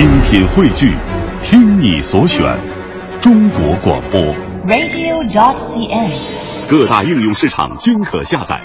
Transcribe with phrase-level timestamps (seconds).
[0.00, 0.96] 精品汇聚，
[1.42, 2.42] 听你所选，
[3.20, 4.18] 中国广播。
[4.66, 6.70] radio.cn。
[6.70, 8.62] 各大应用市场均可下载。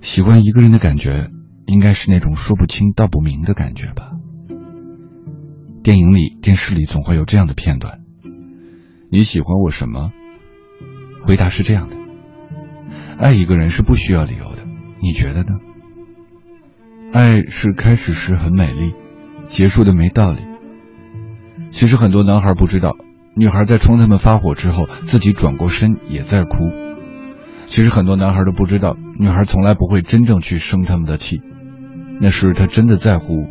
[0.00, 1.30] 喜欢一个人的感觉，
[1.66, 4.12] 应该是那种说不清道不明的感觉吧。
[5.82, 7.98] 电影里、电视里总会有这样的片段。
[9.10, 10.12] 你喜欢我什么？
[11.26, 11.96] 回答是这样的：
[13.18, 14.58] 爱一个人是不需要理由的。
[15.02, 15.58] 你觉得呢？
[17.12, 18.94] 爱是开始时很美丽，
[19.48, 20.40] 结束的没道理。
[21.70, 22.96] 其实很多男孩不知道，
[23.34, 26.54] 女孩在冲他们发火之后，自己转过身也在哭。
[27.66, 31.40] 其实很多男孩都不知道，女孩从来不会真正去生他们的气，
[32.20, 33.46] 那是她真的在乎。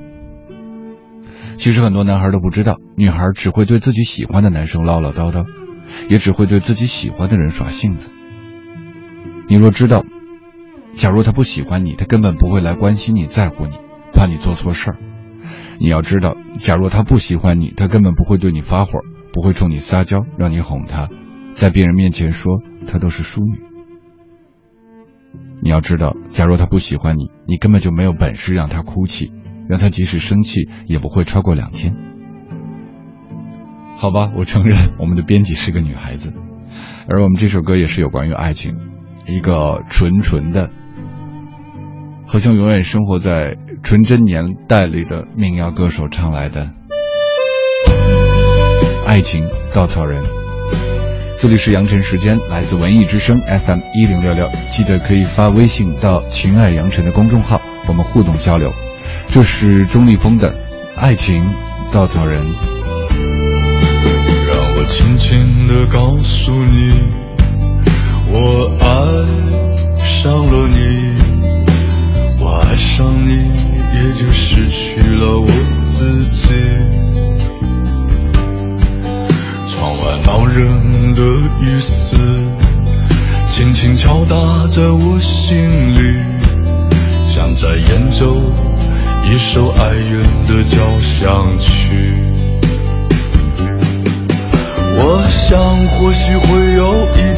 [1.58, 5.46] 其实很多男孩都不知道，女孩只会对自己喜欢的男生唠唠叨叨，
[6.10, 8.12] 也只会对自己喜欢的人耍性子。
[9.48, 10.04] 你若知道，
[10.94, 13.78] 假如他不喜欢你，他根本不会来关心你、在乎你，
[14.14, 14.98] 怕你做错事儿。
[15.80, 19.00] 你要知道，假如他不喜欢你，他根本不会对你发火，
[19.32, 21.10] 不会冲你撒娇，让你哄他，
[21.54, 23.60] 在别人面前说他都是淑女。
[25.62, 29.32] 你要知道，假如他不喜欢你，你根本就没有本事让他哭泣，
[29.68, 31.96] 让他即使生气也不会超过两天。
[33.96, 36.34] 好吧，我承认我们的编辑是个女孩子，
[37.10, 38.78] 而我们这首歌也是有关于爱情，
[39.26, 40.70] 一个纯纯的，
[42.26, 46.62] 好像永远生活在纯真年代里的民谣歌手唱来的
[49.06, 50.22] 《爱情稻草人》。
[51.40, 58.74] 这里是羊城时间，来自文艺之声 FM 一零六六，记得可以发微信到“情爱羊城”的公众号，我们互动交流。
[59.28, 60.52] 这是钟立风的
[60.96, 61.50] 《爱情
[61.92, 62.42] 稻草人》。
[64.48, 66.92] 让我轻轻地告诉你，
[68.32, 68.88] 我爱
[70.00, 71.37] 上了你，
[72.78, 75.48] 爱上你，也就失去了我
[75.84, 76.48] 自己。
[79.68, 81.24] 窗外恼人的
[81.60, 82.16] 雨丝，
[83.50, 84.38] 轻轻敲打
[84.68, 85.58] 在我心
[85.92, 86.20] 里，
[87.28, 88.36] 像在演奏
[89.26, 92.14] 一首哀怨的交响曲。
[95.00, 97.37] 我想，或许会有一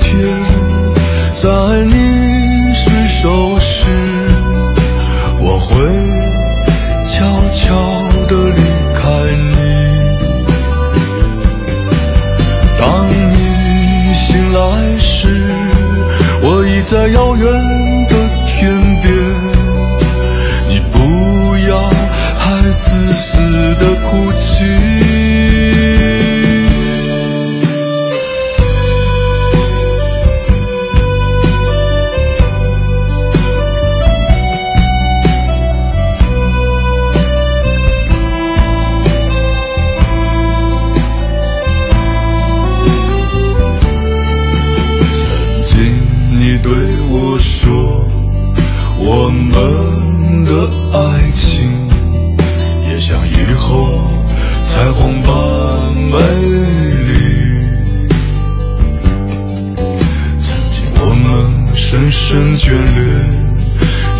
[62.12, 63.54] 深深眷恋，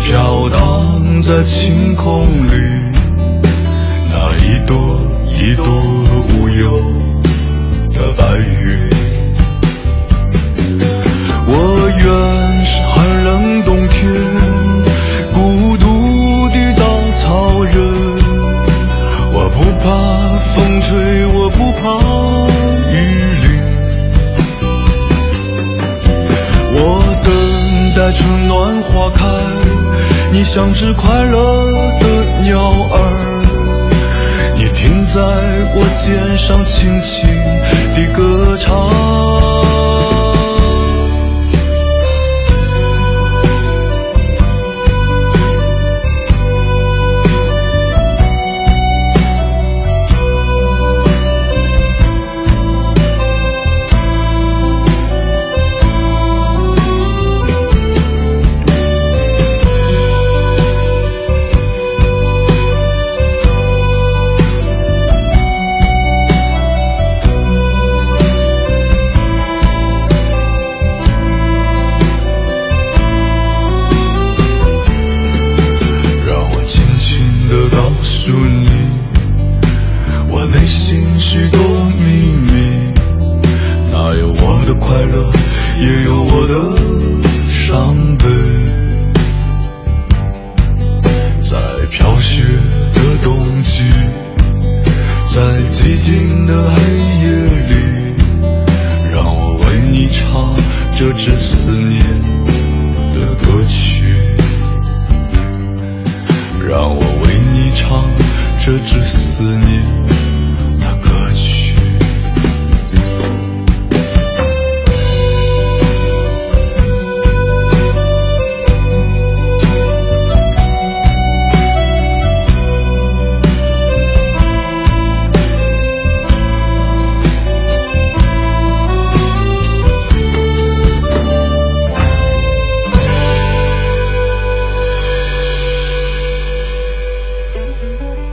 [0.04, 2.50] 飘荡在晴空里，
[4.08, 5.64] 那一朵一朵
[6.28, 6.80] 无忧
[7.92, 9.09] 的白云。
[30.52, 32.58] 像只快乐的鸟
[32.90, 33.44] 儿，
[34.56, 35.20] 你停在
[35.76, 37.28] 我肩上，轻轻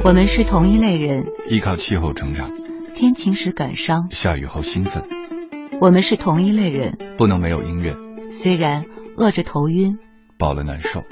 [0.08, 2.50] 我们是同一类人，依靠气候成长，
[2.96, 5.04] 天晴时感伤，下雨后兴奋。
[5.82, 7.94] 我们是同一类人，不能没有音乐，
[8.32, 8.86] 虽然
[9.18, 10.00] 饿着头晕，
[10.38, 11.04] 饱了难受。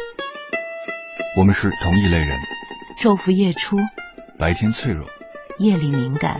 [1.37, 2.29] 我们是同一类人，
[2.97, 3.75] 昼伏夜出，
[4.39, 5.05] 白天脆弱，
[5.59, 6.39] 夜里敏感。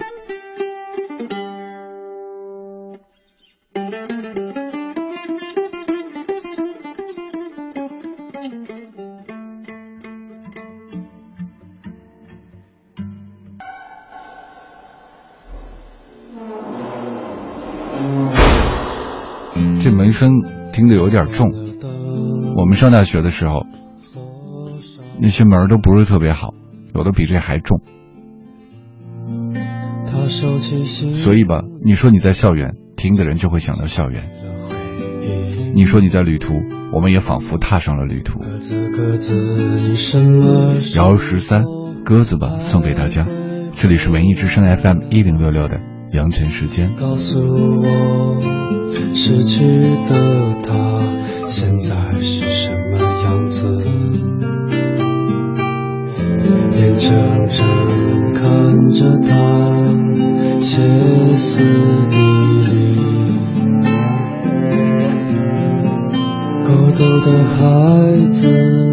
[20.26, 21.52] 声听得有点重。
[22.56, 23.66] 我们上大学的时候，
[25.22, 26.54] 那些门都不是特别好，
[26.94, 27.80] 有的比这还重。
[31.14, 34.24] 所以吧，你说你在校园，听的人就会想到校园；
[35.76, 36.56] 你说你在旅途，
[36.92, 38.40] 我们也仿佛踏上了旅途。
[40.96, 41.66] 幺十三，
[42.04, 43.26] 鸽子吧，送给大家。
[43.74, 45.82] 这里是文艺之声 FM 一零六六的
[46.12, 46.94] 阳泉时间。
[46.96, 48.42] 告诉我，
[49.14, 49.66] 失去
[50.08, 51.02] 的他
[51.48, 53.84] 现在是什么样子？
[56.76, 57.68] 眼睁睁
[58.34, 59.30] 看着他
[60.62, 60.82] 歇
[61.36, 61.64] 斯
[62.10, 62.18] 底
[62.72, 62.96] 里，
[66.66, 68.85] 孤独的孩子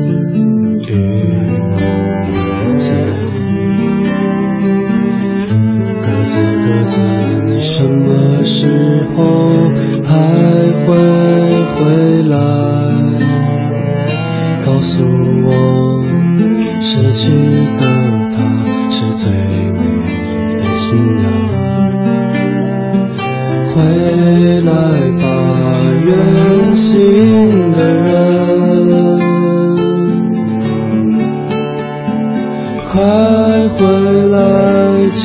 [8.62, 8.69] 时
[9.17, 9.20] 候
[10.05, 10.12] 还
[10.87, 10.94] 会
[11.75, 12.37] 回来？
[14.64, 15.03] 告诉
[15.44, 15.50] 我，
[16.81, 17.81] 失去的
[18.31, 18.38] 他
[18.88, 21.25] 是最美丽的信仰。
[23.75, 23.75] 回
[24.61, 24.70] 来
[25.20, 25.25] 吧，
[26.05, 28.11] 远行的人。
[32.79, 33.03] 快
[33.70, 33.81] 回
[34.31, 34.38] 来，
[35.11, 35.20] 讲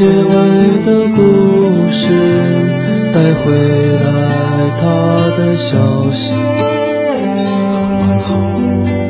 [0.00, 2.10] 没结尾的故事，
[3.12, 3.52] 带回
[3.96, 4.00] 来
[4.80, 6.40] 他的消息和
[7.98, 9.09] 问候。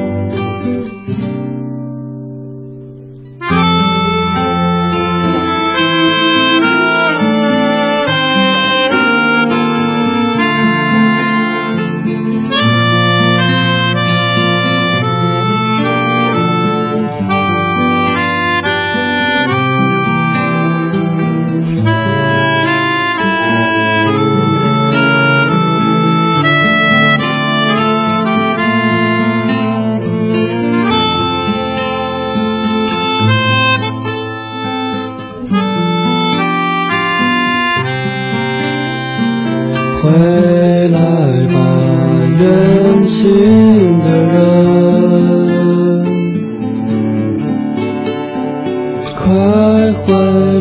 [49.95, 50.13] 回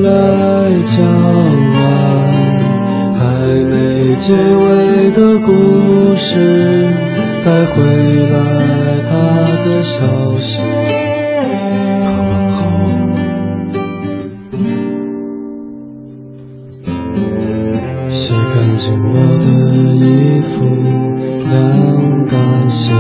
[0.02, 0.10] 来，
[0.84, 1.78] 讲完
[3.14, 3.20] 还
[3.70, 6.88] 没结尾的故事，
[7.44, 7.84] 带回
[8.30, 8.36] 来
[9.04, 9.12] 他
[9.66, 10.62] 的消息
[12.02, 12.58] 和问候。
[18.10, 19.14] 洗干净我
[19.46, 19.48] 的
[19.96, 20.66] 衣服，
[21.50, 22.94] 晾干鞋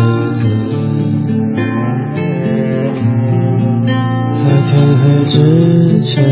[5.29, 6.25] 之前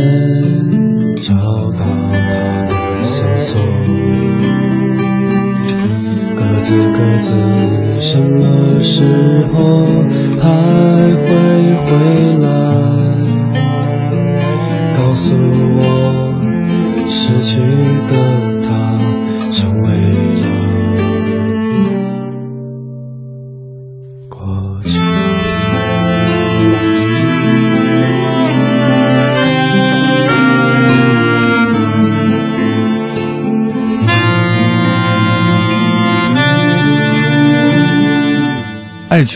[1.18, 1.36] 找
[1.78, 3.62] 到他的线索。
[6.36, 7.36] 各自各自，
[8.00, 9.06] 什么时
[9.54, 9.86] 候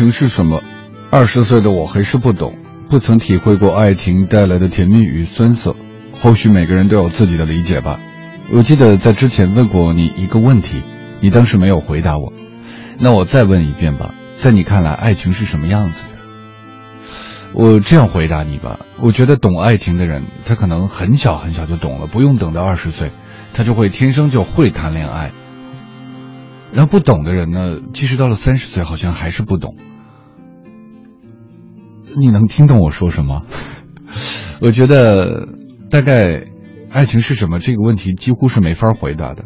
[0.02, 0.64] 情是什么？
[1.12, 2.56] 二十岁的我还是不懂，
[2.90, 5.76] 不曾体会过爱情带来的甜蜜与酸涩。
[6.20, 8.00] 或许每个人都有自己的理解吧。
[8.52, 10.82] 我记得在之前问过你一个问题，
[11.20, 12.34] 你当时没有回答我。
[12.98, 16.20] 那我再问一遍吧，在你看来，爱情是什么样子的？
[17.54, 23.12] 我这样回答你吧，我觉得懂爱情的人，他可能很小很小就懂了，不用等到二十岁，
[23.54, 25.32] 他就会天生就会谈恋爱。
[26.74, 29.76] 然后不懂的人呢，即使到了三十岁，好像还是不懂。
[32.18, 33.46] 你能听懂我说什么？
[34.62, 35.48] 我觉得。
[35.92, 36.46] 大概，
[36.90, 39.44] 爱情是什么这个问题几乎是没法回答的。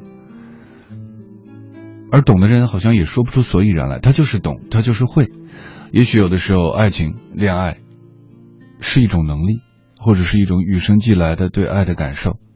[2.11, 5.31] 而懂的人好像也说不出所以然来，他就是懂，他就是会。
[5.91, 7.77] 也许有的时候，爱情、恋爱
[8.79, 9.61] 是一种能力，
[9.97, 12.37] 或者是一种与生俱来的对爱的感受。